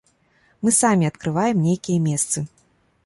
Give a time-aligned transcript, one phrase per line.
[0.63, 2.47] Мы самі адкрываем нейкія месцы.